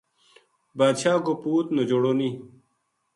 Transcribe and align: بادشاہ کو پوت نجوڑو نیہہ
بادشاہ 0.77 1.17
کو 1.25 1.33
پوت 1.41 1.65
نجوڑو 1.77 2.11
نیہہ 2.19 2.39